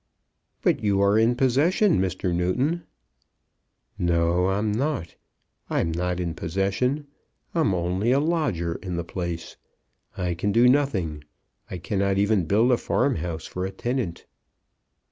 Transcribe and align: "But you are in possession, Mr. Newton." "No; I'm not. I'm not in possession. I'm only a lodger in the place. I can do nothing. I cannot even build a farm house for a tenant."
"But 0.63 0.81
you 0.81 0.99
are 0.99 1.15
in 1.19 1.35
possession, 1.35 1.99
Mr. 1.99 2.33
Newton." 2.33 2.85
"No; 3.99 4.47
I'm 4.49 4.71
not. 4.71 5.15
I'm 5.69 5.91
not 5.91 6.19
in 6.19 6.33
possession. 6.33 7.05
I'm 7.53 7.75
only 7.75 8.11
a 8.11 8.19
lodger 8.19 8.79
in 8.81 8.95
the 8.95 9.03
place. 9.03 9.57
I 10.17 10.33
can 10.33 10.51
do 10.51 10.67
nothing. 10.67 11.23
I 11.69 11.77
cannot 11.77 12.17
even 12.17 12.45
build 12.45 12.71
a 12.71 12.77
farm 12.77 13.17
house 13.17 13.45
for 13.45 13.63
a 13.63 13.69
tenant." 13.69 14.25